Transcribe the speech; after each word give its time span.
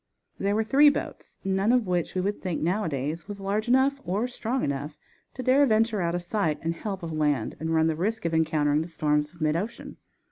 There 0.39 0.55
were 0.55 0.63
three 0.63 0.89
boats, 0.89 1.37
none 1.43 1.71
of 1.71 1.85
which 1.85 2.15
we 2.15 2.21
would 2.21 2.41
think, 2.41 2.59
nowadays, 2.59 3.27
was 3.27 3.39
large 3.39 3.67
enough 3.67 4.01
or 4.03 4.27
strong 4.27 4.63
enough 4.63 4.97
to 5.35 5.43
dare 5.43 5.63
venture 5.67 6.01
out 6.01 6.15
of 6.15 6.23
sight 6.23 6.57
and 6.63 6.73
help 6.73 7.03
of 7.03 7.13
land 7.13 7.55
and 7.59 7.71
run 7.71 7.85
the 7.85 7.95
risk 7.95 8.25
of 8.25 8.33
encountering 8.33 8.81
the 8.81 8.87
storms 8.87 9.31
of 9.31 9.41
mid 9.41 9.55
ocean. 9.55 9.97